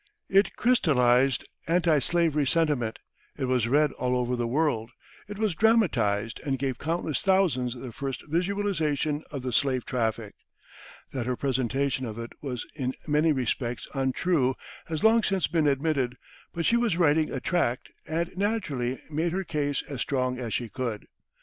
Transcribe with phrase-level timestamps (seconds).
[0.29, 2.97] It crystallized anti slavery sentiment,
[3.37, 4.89] it was read all over the world,
[5.27, 10.33] it was dramatized and gave countless thousands their first visualization of the slave traffic.
[11.13, 14.55] That her presentation of it was in many respects untrue
[14.87, 16.17] has long since been admitted,
[16.51, 20.67] but she was writing a tract and naturally made her case as strong as she
[20.67, 21.05] could.